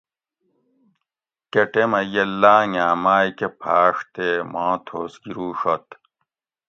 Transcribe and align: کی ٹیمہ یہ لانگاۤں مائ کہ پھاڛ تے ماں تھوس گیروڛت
کی 1.51 1.61
ٹیمہ 1.71 1.99
یہ 2.13 2.23
لانگاۤں 2.41 2.95
مائ 3.03 3.27
کہ 3.37 3.47
پھاڛ 3.59 3.93
تے 4.13 4.27
ماں 4.51 4.75
تھوس 4.85 5.13
گیروڛت 5.23 5.85